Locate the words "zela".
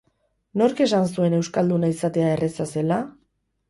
2.77-3.03